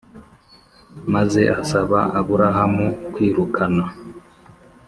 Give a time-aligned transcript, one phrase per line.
[1.13, 3.85] maze asaba Aburahamu kwirukana